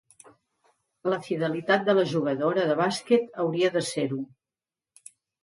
La 1.13 1.19
fidelitat 1.27 1.85
de 1.89 1.95
la 1.99 2.05
jugadora 2.13 2.65
de 2.71 2.79
bàsquet 2.81 3.39
hauria 3.45 3.71
de 3.79 3.85
ser-ho. 3.93 4.21